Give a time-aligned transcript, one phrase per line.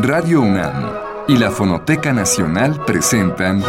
[0.00, 0.92] Radio UNAM
[1.26, 3.64] y la Fonoteca Nacional presentan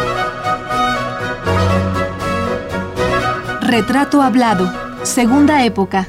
[3.60, 4.72] Retrato Hablado,
[5.02, 6.06] Segunda Época.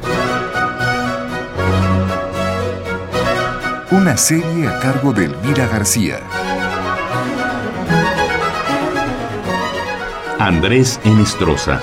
[3.89, 6.19] Una serie a cargo de Elvira García.
[10.37, 11.81] Andrés Enestrosa,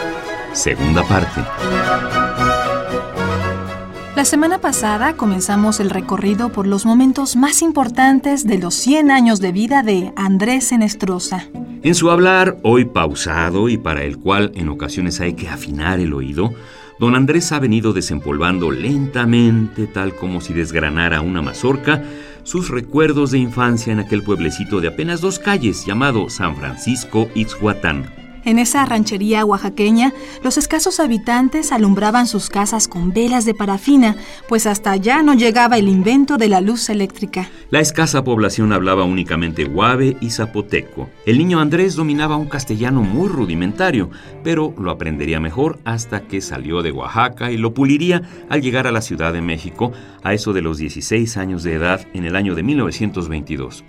[0.53, 1.43] segunda parte.
[4.29, 9.53] Semana pasada comenzamos el recorrido por los momentos más importantes de los 100 años de
[9.53, 11.49] vida de Andrés Enestrosa.
[11.83, 16.13] En su hablar, hoy pausado y para el cual en ocasiones hay que afinar el
[16.13, 16.53] oído,
[17.01, 22.05] don Andrés ha venido desempolvando lentamente, tal como si desgranara una mazorca,
[22.43, 28.28] sus recuerdos de infancia en aquel pueblecito de apenas dos calles llamado San Francisco Ixhuatán.
[28.45, 34.17] En esa ranchería oaxaqueña, los escasos habitantes alumbraban sus casas con velas de parafina,
[34.49, 37.51] pues hasta allá no llegaba el invento de la luz eléctrica.
[37.71, 41.11] La escasa población hablaba únicamente guave y zapoteco.
[41.27, 44.11] El niño Andrés dominaba un castellano muy rudimentario,
[44.43, 48.93] pero lo aprendería mejor hasta que salió de Oaxaca y lo puliría al llegar a
[48.93, 49.93] la Ciudad de México
[50.23, 53.85] a eso de los 16 años de edad en el año de 1922.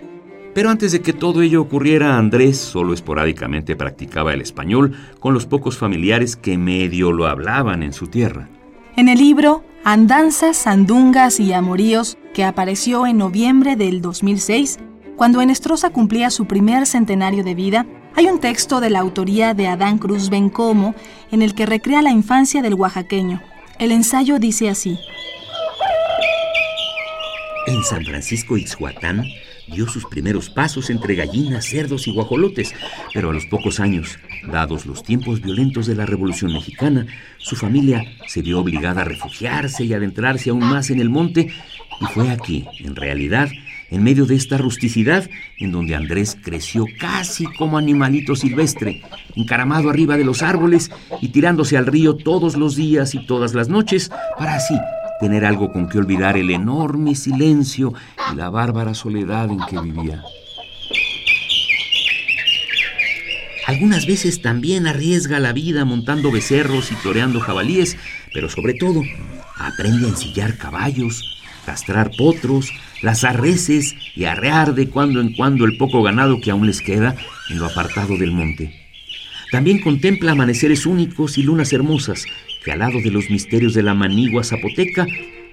[0.54, 5.46] Pero antes de que todo ello ocurriera, Andrés solo esporádicamente practicaba el español con los
[5.46, 8.48] pocos familiares que medio lo hablaban en su tierra.
[8.96, 14.78] En el libro Andanzas, Sandungas y Amoríos, que apareció en noviembre del 2006,
[15.16, 19.68] cuando Enestrosa cumplía su primer centenario de vida, hay un texto de la autoría de
[19.68, 20.94] Adán Cruz Bencomo
[21.30, 23.40] en el que recrea la infancia del oaxaqueño.
[23.78, 24.98] El ensayo dice así.
[27.66, 29.24] En San Francisco Ixhuatán
[29.68, 32.74] dio sus primeros pasos entre gallinas, cerdos y guajolotes,
[33.12, 34.18] pero a los pocos años,
[34.50, 37.06] dados los tiempos violentos de la Revolución Mexicana,
[37.38, 41.52] su familia se vio obligada a refugiarse y adentrarse aún más en el monte,
[42.00, 43.50] y fue aquí, en realidad,
[43.90, 49.02] en medio de esta rusticidad, en donde Andrés creció casi como animalito silvestre,
[49.36, 50.90] encaramado arriba de los árboles
[51.20, 54.74] y tirándose al río todos los días y todas las noches, para así
[55.20, 57.92] tener algo con que olvidar el enorme silencio
[58.32, 60.22] y la bárbara soledad en que vivía.
[63.66, 67.96] Algunas veces también arriesga la vida montando becerros y toreando jabalíes,
[68.34, 69.02] pero sobre todo
[69.56, 72.72] aprende a ensillar caballos, castrar potros,
[73.02, 77.14] lazar reses y arrear de cuando en cuando el poco ganado que aún les queda
[77.48, 78.74] en lo apartado del monte.
[79.52, 82.24] También contempla amaneceres únicos y lunas hermosas
[82.64, 85.06] que al lado de los misterios de la manigua zapoteca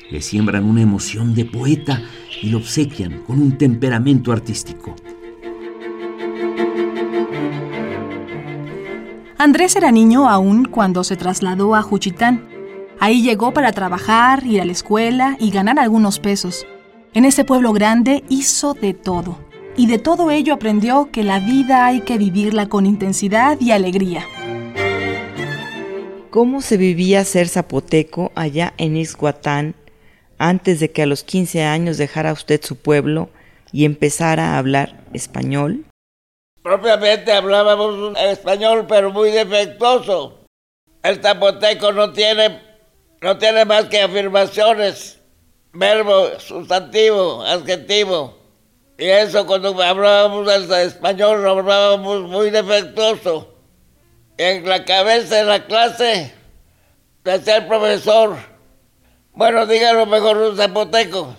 [0.10, 2.02] le siembran una emoción de poeta
[2.42, 4.96] y lo obsequian con un temperamento artístico.
[9.38, 12.44] Andrés era niño aún cuando se trasladó a Juchitán.
[13.00, 16.66] Ahí llegó para trabajar, ir a la escuela y ganar algunos pesos.
[17.14, 19.38] En ese pueblo grande hizo de todo.
[19.78, 24.26] Y de todo ello aprendió que la vida hay que vivirla con intensidad y alegría.
[26.38, 29.74] ¿Cómo se vivía ser zapoteco allá en Ixhuatán
[30.38, 33.30] antes de que a los 15 años dejara usted su pueblo
[33.72, 35.86] y empezara a hablar español?
[36.62, 40.46] Propiamente hablábamos español, pero muy defectuoso.
[41.02, 42.62] El zapoteco no tiene,
[43.20, 45.20] no tiene más que afirmaciones,
[45.74, 48.38] verbo, sustantivo, adjetivo.
[49.00, 53.57] Y eso cuando hablábamos el español lo hablábamos muy defectuoso.
[54.38, 56.34] En la cabeza de la clase
[57.24, 58.38] decía el profesor,
[59.34, 61.36] bueno, dígalo mejor un zapoteco.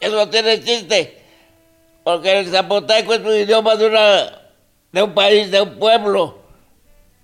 [0.00, 1.20] Eso tiene chiste,
[2.04, 4.40] porque el zapoteco es un idioma de, una,
[4.92, 6.38] de un país, de un pueblo.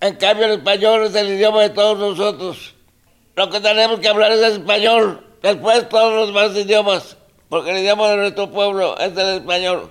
[0.01, 2.75] En cambio el español es el idioma de todos nosotros.
[3.35, 7.15] Lo que tenemos que hablar es español, después todos los demás idiomas
[7.49, 9.89] porque el idioma de nuestro pueblo es el español.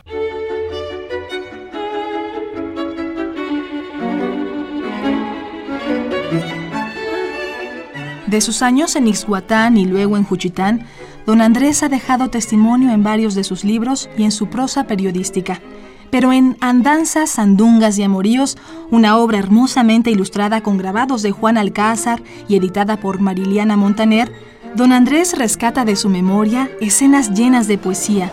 [8.29, 10.85] De sus años en Ixhuatán y luego en Juchitán,
[11.25, 15.63] don Andrés ha dejado testimonio en varios de sus libros y en su prosa periodística.
[16.11, 18.59] Pero en Andanzas, Sandungas y Amoríos,
[18.91, 24.31] una obra hermosamente ilustrada con grabados de Juan Alcázar y editada por Mariliana Montaner,
[24.75, 28.31] Don Andrés rescata de su memoria escenas llenas de poesía,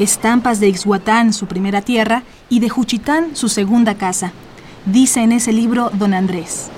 [0.00, 4.32] estampas de Ixhuatán, su primera tierra, y de Juchitán, su segunda casa.
[4.86, 6.68] Dice en ese libro Don Andrés.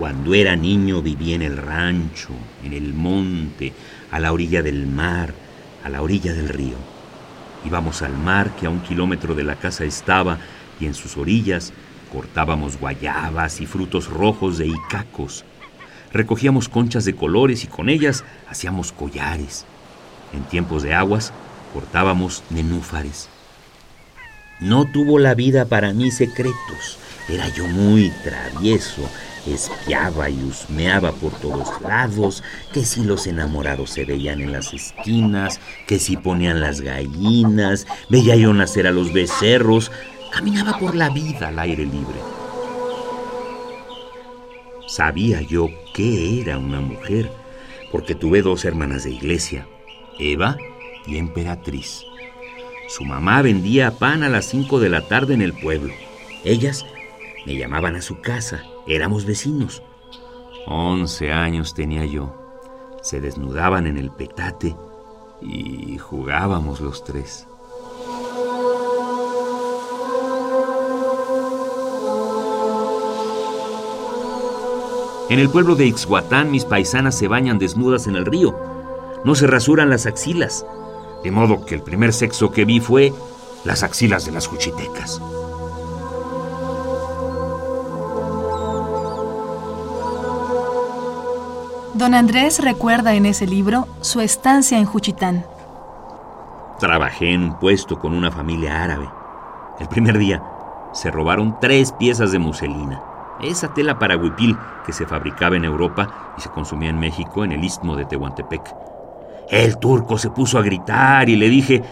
[0.00, 2.30] Cuando era niño vivía en el rancho,
[2.64, 3.72] en el monte,
[4.10, 5.32] a la orilla del mar,
[5.84, 6.76] a la orilla del río.
[7.64, 10.38] Íbamos al mar que a un kilómetro de la casa estaba
[10.80, 11.72] y en sus orillas
[12.12, 15.44] cortábamos guayabas y frutos rojos de icacos
[16.12, 19.64] recogíamos conchas de colores y con ellas hacíamos collares.
[20.32, 21.32] En tiempos de aguas,
[21.72, 23.28] Cortábamos nenúfares.
[24.60, 26.98] No tuvo la vida para mí secretos.
[27.28, 29.08] Era yo muy travieso.
[29.46, 32.42] Espiaba y husmeaba por todos lados,
[32.72, 38.36] que si los enamorados se veían en las esquinas, que si ponían las gallinas, veía
[38.36, 39.90] yo nacer a los becerros,
[40.30, 42.18] caminaba por la vida al aire libre.
[44.86, 47.30] Sabía yo qué era una mujer,
[47.90, 49.66] porque tuve dos hermanas de iglesia,
[50.18, 50.56] Eva
[51.06, 52.02] y Emperatriz.
[52.88, 55.94] Su mamá vendía pan a las cinco de la tarde en el pueblo.
[56.44, 56.84] Ellas
[57.46, 58.64] me llamaban a su casa,
[58.94, 59.82] éramos vecinos.
[60.66, 62.34] Once años tenía yo.
[63.02, 64.76] Se desnudaban en el petate
[65.40, 67.46] y jugábamos los tres.
[75.30, 78.58] En el pueblo de Ixhuatán mis paisanas se bañan desnudas en el río.
[79.24, 80.66] No se rasuran las axilas.
[81.22, 83.12] De modo que el primer sexo que vi fue
[83.64, 85.22] las axilas de las juchitecas.
[92.00, 95.44] Don Andrés recuerda en ese libro su estancia en Juchitán.
[96.78, 99.06] Trabajé en un puesto con una familia árabe.
[99.78, 100.42] El primer día
[100.94, 103.02] se robaron tres piezas de muselina
[103.42, 104.56] esa tela para huipil
[104.86, 108.62] que se fabricaba en Europa y se consumía en México en el istmo de Tehuantepec.
[109.50, 111.82] El turco se puso a gritar y le dije,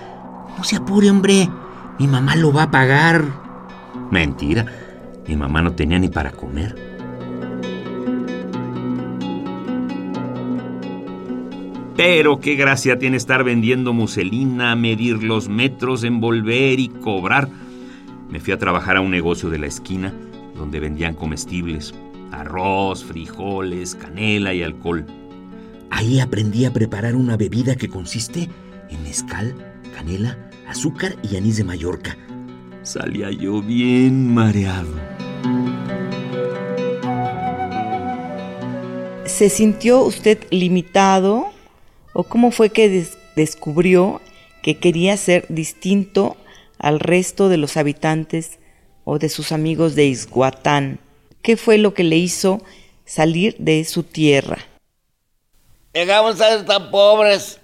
[0.57, 1.51] no se apure, hombre,
[1.99, 3.25] mi mamá lo va a pagar.
[4.11, 4.65] Mentira,
[5.27, 6.88] mi mamá no tenía ni para comer.
[11.99, 17.49] Pero qué gracia tiene estar vendiendo muselina, medir los metros, envolver y cobrar.
[18.31, 20.15] Me fui a trabajar a un negocio de la esquina
[20.55, 21.93] donde vendían comestibles,
[22.31, 25.07] arroz, frijoles, canela y alcohol.
[25.91, 28.49] Ahí aprendí a preparar una bebida que consiste
[28.91, 29.57] en mezcal,
[29.93, 32.17] canela, azúcar y anís de Mallorca.
[32.85, 34.95] Salía yo bien mareado.
[39.25, 41.58] ¿Se sintió usted limitado
[42.19, 43.07] o cómo fue que
[43.37, 44.21] descubrió
[44.61, 46.37] que quería ser distinto
[46.77, 48.59] al resto de los habitantes
[49.05, 50.99] o de sus amigos de Isguatán?
[51.43, 52.61] ¿Qué fue lo que le hizo
[53.05, 54.59] salir de su tierra?
[55.95, 57.61] Llegamos a ser tan pobres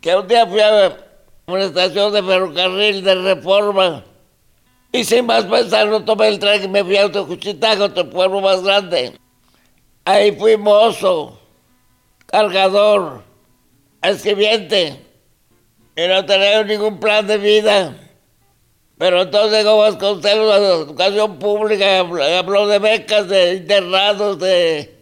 [0.00, 0.96] que un día fui a
[1.48, 4.04] una estación de ferrocarril de reforma
[4.92, 8.40] y sin más pensar no tomé el tren y me fui a Otocuchitán, otro pueblo
[8.40, 9.18] más grande.
[10.04, 11.40] Ahí fui mozo,
[12.26, 13.33] cargador,
[14.10, 15.00] escribiente
[15.96, 17.94] y no tenía ningún plan de vida.
[18.98, 24.94] Pero entonces como Vasconcelos, la educación pública, habló de becas, de internados, de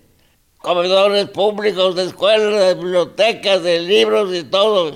[0.59, 4.95] comedores públicos, de escuelas, de bibliotecas, de libros y todo.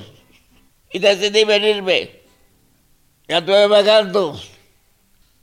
[0.90, 2.22] Y decidí venirme.
[3.28, 4.40] Ya estuve vagando.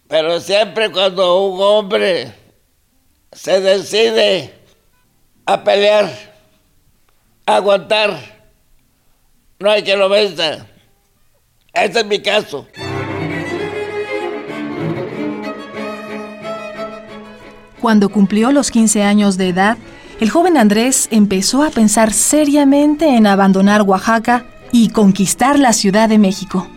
[0.07, 2.33] Pero siempre cuando un hombre
[3.31, 4.54] se decide
[5.45, 6.12] a pelear,
[7.45, 8.42] a aguantar,
[9.59, 10.67] no hay que lo venza.
[11.73, 12.67] Este es mi caso.
[17.81, 19.77] Cuando cumplió los 15 años de edad,
[20.19, 26.17] el joven Andrés empezó a pensar seriamente en abandonar Oaxaca y conquistar la Ciudad de
[26.17, 26.67] México.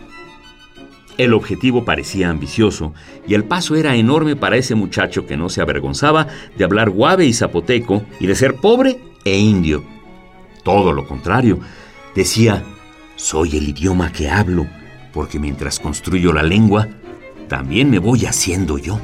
[1.17, 2.93] El objetivo parecía ambicioso
[3.27, 7.25] y el paso era enorme para ese muchacho que no se avergonzaba de hablar guave
[7.25, 9.83] y zapoteco y de ser pobre e indio.
[10.63, 11.59] Todo lo contrario,
[12.17, 12.63] decía,
[13.15, 14.65] soy el idioma que hablo,
[15.13, 16.87] porque mientras construyo la lengua,
[17.47, 18.99] también me voy haciendo yo.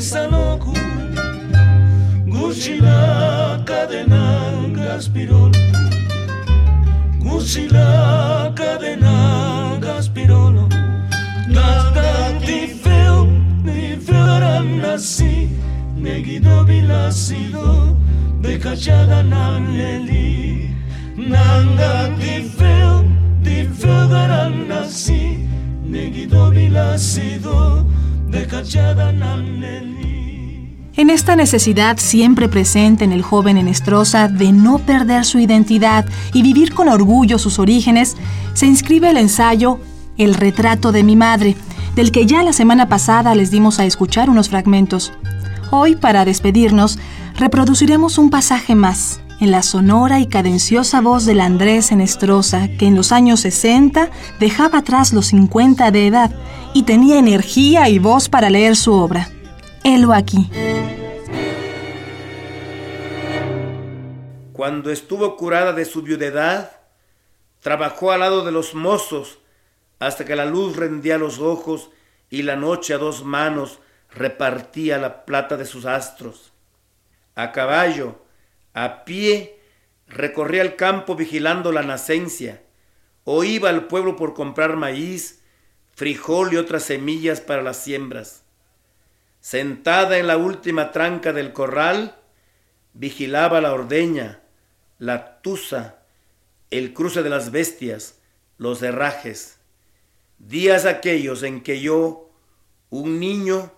[0.00, 0.72] saloku
[2.32, 2.97] Gusila cadena
[4.98, 5.52] gaspirol
[7.22, 10.66] Gusila cadena gaspirolo
[11.54, 13.26] Gata ti feo
[13.62, 15.50] ni fioran nasi
[15.94, 17.96] Negido bilasido
[18.42, 20.74] de cachada naneli
[21.16, 23.04] Nanga ti feo
[23.44, 25.46] ti fioran nasi
[25.86, 27.86] Negido bilasido
[30.98, 36.42] en esta necesidad siempre presente en el joven Enestrosa de no perder su identidad y
[36.42, 38.16] vivir con orgullo sus orígenes,
[38.52, 39.78] se inscribe el ensayo
[40.16, 41.56] El retrato de mi madre,
[41.94, 45.12] del que ya la semana pasada les dimos a escuchar unos fragmentos.
[45.70, 46.98] Hoy, para despedirnos,
[47.36, 52.96] reproduciremos un pasaje más, en la sonora y cadenciosa voz del Andrés Enestrosa, que en
[52.96, 56.32] los años 60 dejaba atrás los 50 de edad
[56.74, 59.28] y tenía energía y voz para leer su obra.
[59.84, 60.50] Helo aquí.
[64.52, 66.80] Cuando estuvo curada de su viudedad,
[67.60, 69.38] trabajó al lado de los mozos
[69.98, 71.90] hasta que la luz rendía los ojos
[72.30, 73.78] y la noche a dos manos
[74.10, 76.52] repartía la plata de sus astros.
[77.34, 78.16] A caballo,
[78.74, 79.60] a pie,
[80.06, 82.62] recorría el campo vigilando la nacencia,
[83.24, 85.42] o iba al pueblo por comprar maíz,
[85.94, 88.44] frijol y otras semillas para las siembras.
[89.40, 92.16] Sentada en la última tranca del corral,
[92.92, 94.40] vigilaba la ordeña,
[94.98, 96.02] la tusa,
[96.70, 98.20] el cruce de las bestias,
[98.56, 99.58] los herrajes.
[100.38, 102.30] Días aquellos en que yo,
[102.90, 103.72] un niño,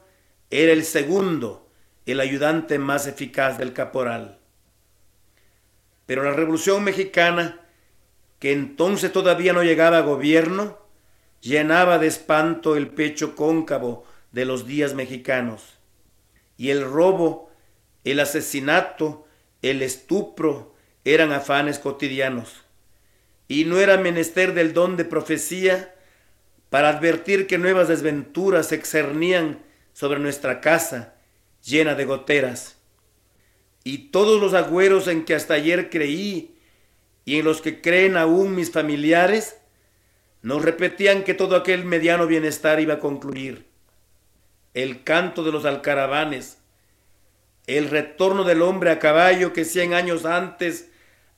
[0.50, 1.68] era el segundo,
[2.06, 4.38] el ayudante más eficaz del caporal.
[6.06, 7.60] Pero la Revolución Mexicana,
[8.38, 10.78] que entonces todavía no llegaba a gobierno,
[11.40, 15.78] llenaba de espanto el pecho cóncavo de los días mexicanos.
[16.56, 17.50] Y el robo,
[18.04, 19.26] el asesinato,
[19.62, 22.64] el estupro eran afanes cotidianos.
[23.48, 25.94] Y no era menester del don de profecía
[26.68, 31.14] para advertir que nuevas desventuras se excernían sobre nuestra casa
[31.64, 32.76] llena de goteras.
[33.82, 36.56] Y todos los agüeros en que hasta ayer creí
[37.24, 39.56] y en los que creen aún mis familiares,
[40.42, 43.69] nos repetían que todo aquel mediano bienestar iba a concluir.
[44.74, 46.58] El canto de los alcaravanes,
[47.66, 50.90] el retorno del hombre a caballo que cien años antes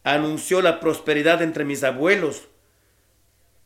[0.05, 2.49] anunció la prosperidad entre mis abuelos.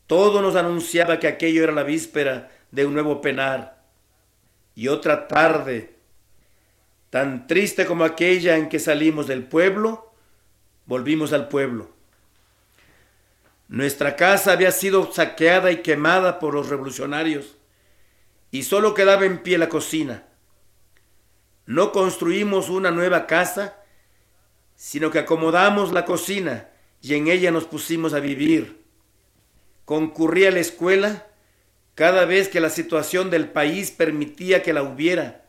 [0.05, 3.83] Todo nos anunciaba que aquello era la víspera de un nuevo penar.
[4.75, 5.95] Y otra tarde,
[7.09, 10.13] tan triste como aquella en que salimos del pueblo,
[10.85, 11.89] volvimos al pueblo.
[13.67, 17.57] Nuestra casa había sido saqueada y quemada por los revolucionarios
[18.57, 20.23] y solo quedaba en pie la cocina.
[21.67, 23.75] No construimos una nueva casa,
[24.75, 26.67] sino que acomodamos la cocina
[26.99, 28.81] y en ella nos pusimos a vivir.
[29.85, 31.27] Concurrí a la escuela
[31.93, 35.45] cada vez que la situación del país permitía que la hubiera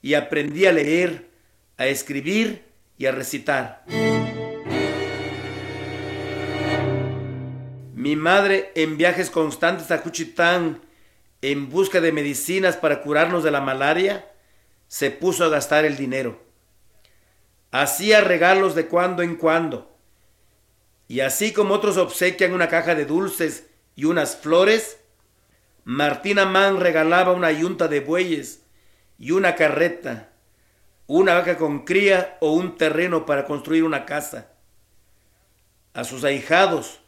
[0.00, 1.28] y aprendí a leer,
[1.76, 2.64] a escribir
[2.96, 3.84] y a recitar.
[7.94, 10.85] Mi madre en viajes constantes a Juchitán
[11.42, 14.30] en busca de medicinas para curarnos de la malaria,
[14.88, 16.40] se puso a gastar el dinero.
[17.70, 19.96] Hacía regalos de cuando en cuando.
[21.08, 24.98] Y así como otros obsequian una caja de dulces y unas flores,
[25.84, 28.64] Martina Mann regalaba una yunta de bueyes
[29.18, 30.30] y una carreta,
[31.06, 34.48] una vaca con cría o un terreno para construir una casa.
[35.94, 37.00] A sus ahijados,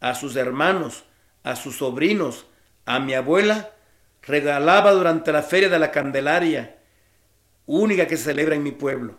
[0.00, 1.04] a sus hermanos,
[1.42, 2.47] a sus sobrinos,
[2.88, 3.74] a mi abuela,
[4.22, 6.78] regalaba durante la feria de la Candelaria,
[7.66, 9.18] única que se celebra en mi pueblo.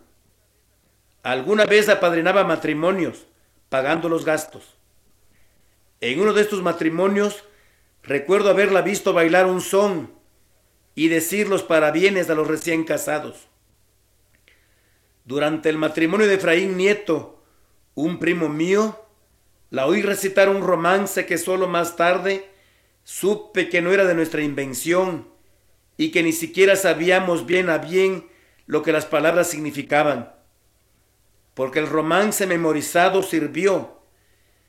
[1.22, 3.28] Alguna vez apadrinaba matrimonios,
[3.68, 4.76] pagando los gastos.
[6.00, 7.44] En uno de estos matrimonios
[8.02, 10.12] recuerdo haberla visto bailar un son
[10.96, 13.46] y decir los parabienes a los recién casados.
[15.24, 17.40] Durante el matrimonio de Efraín Nieto,
[17.94, 19.00] un primo mío,
[19.70, 22.49] la oí recitar un romance que solo más tarde
[23.04, 25.28] supe que no era de nuestra invención
[25.96, 28.28] y que ni siquiera sabíamos bien a bien
[28.66, 30.32] lo que las palabras significaban.
[31.54, 34.00] Porque el romance memorizado sirvió,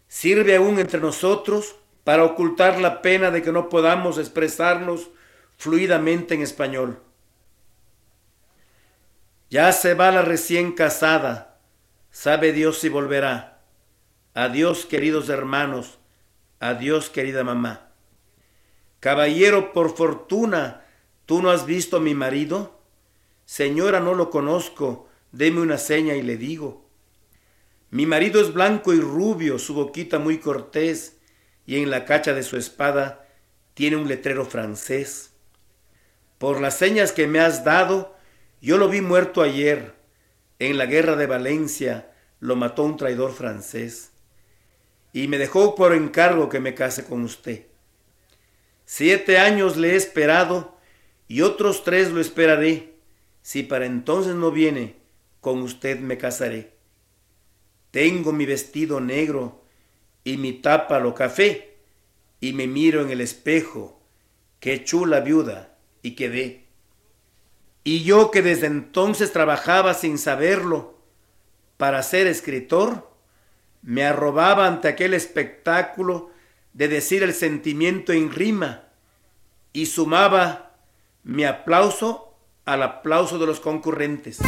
[0.08, 5.10] sirve aún entre nosotros para ocultar la pena de que no podamos expresarnos
[5.58, 7.02] fluidamente en español.
[9.50, 11.60] Ya se va la recién casada,
[12.10, 13.62] sabe Dios si volverá.
[14.34, 16.00] Adiós queridos hermanos,
[16.60, 17.91] adiós querida mamá.
[19.02, 20.86] Caballero, por fortuna,
[21.26, 22.80] ¿tú no has visto a mi marido?
[23.46, 26.86] Señora, no lo conozco, deme una seña y le digo.
[27.90, 31.18] Mi marido es blanco y rubio, su boquita muy cortés,
[31.66, 33.28] y en la cacha de su espada
[33.74, 35.34] tiene un letrero francés.
[36.38, 38.16] Por las señas que me has dado,
[38.62, 39.96] yo lo vi muerto ayer.
[40.60, 44.12] En la guerra de Valencia lo mató un traidor francés.
[45.12, 47.71] Y me dejó por encargo que me case con usted.
[48.94, 50.78] Siete años le he esperado
[51.30, 52.96] y otros tres lo esperaré.
[53.42, 54.98] Si para entonces no viene,
[55.40, 56.74] con usted me casaré.
[57.92, 59.64] Tengo mi vestido negro
[60.26, 61.78] y mi tapa lo café
[62.42, 64.02] y me miro en el espejo.
[64.60, 66.66] Qué chula viuda y quedé.
[67.86, 71.00] Y yo que desde entonces trabajaba sin saberlo,
[71.78, 73.10] para ser escritor,
[73.84, 76.31] me arrobaba ante aquel espectáculo
[76.74, 78.84] de decir el sentimiento en rima
[79.74, 80.76] y sumaba
[81.24, 82.36] mi aplauso
[82.66, 84.40] al aplauso de los concurrentes.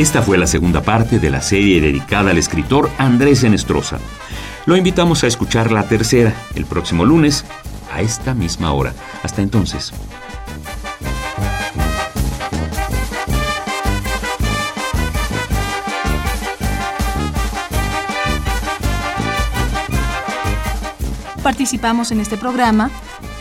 [0.00, 3.98] Esta fue la segunda parte de la serie dedicada al escritor Andrés Enestrosa.
[4.64, 7.44] Lo invitamos a escuchar la tercera el próximo lunes
[7.92, 8.94] a esta misma hora.
[9.22, 9.92] Hasta entonces.
[21.42, 22.90] Participamos en este programa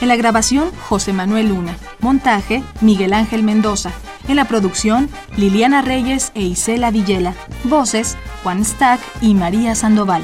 [0.01, 3.93] en la grabación José Manuel Luna, montaje Miguel Ángel Mendoza,
[4.29, 7.33] en la producción Liliana Reyes e Isela Villela,
[7.65, 10.23] voces Juan Stack y María Sandoval.